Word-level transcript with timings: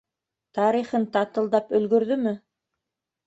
«тарихын» 0.59 1.03
татылдап 1.17 1.69
өлгөрҙөмө? 1.81 2.35